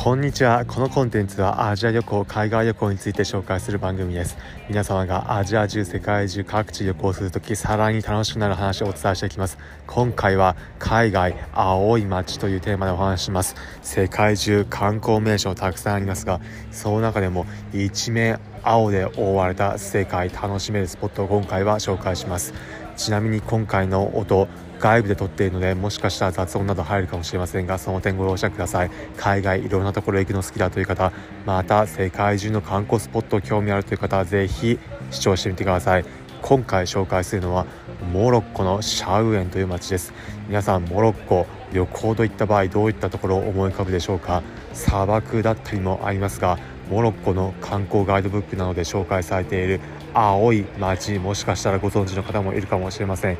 [0.00, 0.64] こんにちは。
[0.64, 4.38] このコンテンツはアジア旅行海外旅行について紹介する番組です。
[4.68, 9.58] 皆様がアジア中世界中各地旅行するときさらに楽しくなる話をお伝えしていきます。
[9.88, 13.56] 今回は海外青い街というテーマでお話しします。
[13.82, 16.40] 世界中観光名所たくさんありますが
[16.70, 17.44] その中でも
[17.74, 22.54] 一面青で覆われた世界楽しめるスポットを今回は紹介します。
[22.96, 24.48] ちなみに今回の音
[24.80, 28.90] 外部で撮っているのでもしかしたら雑音など入るかもしれませんがその点ご容赦ください。
[29.16, 31.12] 海外いろんなところへ行くの好きだという方
[31.46, 34.78] また世界中の観光スポット興味あるという方はぜひ
[35.10, 36.04] 視聴してみてください。
[36.40, 37.66] 今回紹介するのは
[38.12, 40.12] モロッコのシャウエンという街です。
[40.46, 44.42] 皆さんモロッコ旅行といった場合どういったところを思い浮かぶでしょうか。
[44.72, 46.58] 砂漠だったりもありますが
[46.90, 49.80] モロッコの観光ガイドブックなどで紹介されている
[50.14, 53.38] 青い街もしかしたらご存知の方もいるかもしれません。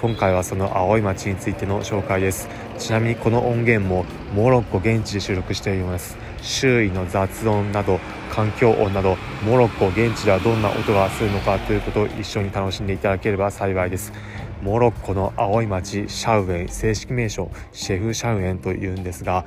[0.00, 2.48] 今回はその青い街についての紹介です。
[2.78, 6.16] ちなみにこの音源もモロッコ現地で収録しています。
[6.40, 7.98] 周囲の雑音など
[8.30, 14.12] 環境音などモロッコ現地ではどんな音がするのかということを一緒に楽しんでいただければ幸いです。
[14.62, 19.44] モロッコの青い街シャウエン正式名称シェフシャウエンというんですが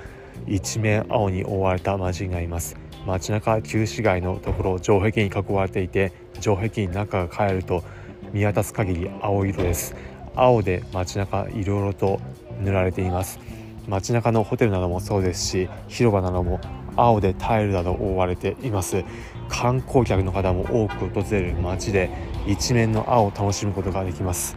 [0.48, 2.76] 一面青に覆われた街になります。
[3.06, 7.84] 街中旧市街のところ城壁に囲われていて城壁に中が帰ると
[8.32, 9.96] 見渡す限り青色です。
[10.36, 12.22] 青で街中いろいろと
[12.62, 13.40] 塗られています。
[13.88, 16.62] 街中のホテルなどもそうですし広場なども
[16.96, 19.04] 青でタイルなど覆われています。
[19.50, 22.10] 観光客の方も多く訪れる街で
[22.48, 24.56] 一面の青を楽しむことができます。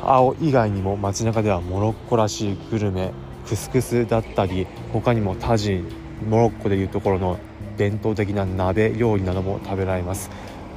[0.00, 3.12] 青以外にも街中ではモロッコらしいグルメ
[3.46, 7.38] クスクスだったり他にもタジンモロッコでいうところの
[7.76, 10.30] 伝統的な鍋料理なども食べられます。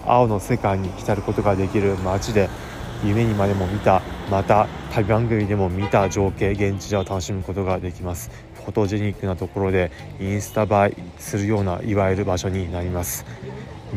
[0.05, 2.49] 青の世界に浸ることができる街で
[3.03, 8.29] 夢にまでも見たまた旅番組でも見た情景現地では楽しむことができます。
[8.53, 13.25] フォトジェニックなところでインスタ映えするようないわゆる場所になります。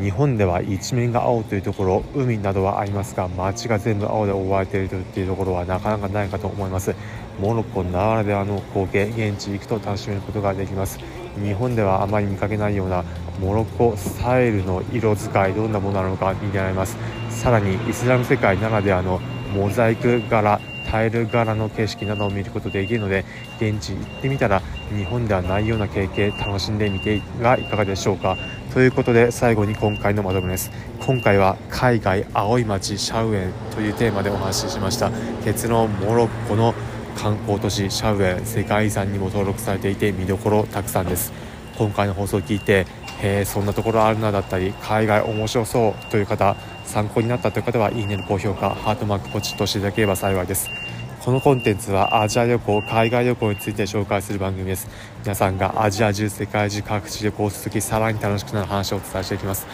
[0.00, 6.94] 日本では一面が青というところ海などはありますが街が全部青で覆われているというところはなかなかないかと思います。
[7.40, 10.98] モロッコならではの光景現地行くと楽しめることができます。
[11.36, 13.04] 日本ではあまり見かけないような
[13.40, 16.96] モロッコスタイルの色使いどんなものなのか気になります。
[17.30, 19.20] さらにイスラム世界ならではの
[19.54, 23.24] モザイク柄タイル柄の景色などを見ることできるので
[23.58, 24.62] 現地行ってみたら
[24.96, 28.36] 日本ではないような経験楽しんでみてはいかがでしょうか。
[28.72, 30.70] ということで最後に今回のまとめです。
[31.00, 35.10] 今回は海外青い街シャウエンというテーマでお話ししました。
[35.44, 36.74] 結論モロッコの
[37.18, 41.32] 観光都市シャウエン世界遺産にも登録されていて見どころたくさんです。
[41.76, 42.86] 今回の放送を聞いて
[43.22, 50.87] えそんなところあるなだったり海外面白そうという方参考になったという方はいいねの高評価ハートマークポチッとしていただければ幸いです。
[51.28, 54.88] このコンテンツはアジア旅行海外旅行について紹介する番組です。
[55.24, 59.66] 皆さんがアジア中世界中各地旅行するときさらに楽しくなる話をお伝えしていきます。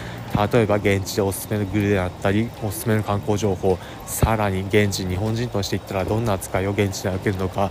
[0.52, 7.70] 例えば現地でおすすめのグルメだったりおすすめの観光情報さらに現地日本人として行ったらどんな扱いを現地で受けるのか。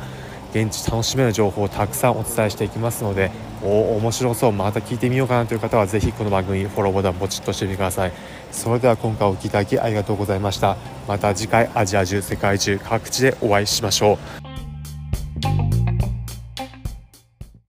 [0.54, 3.32] 現地楽しめる情報をたくさんお伝えしていきますので
[3.64, 8.12] お面白そうまた聞いてみようかなという方はぜひこの番組フォローボタンポチッとしてみてください。
[8.52, 10.78] それでは今回お聴きいただきありがとうございました。
[11.08, 14.43] また次回アジア中世界中各地でお会いしましょう。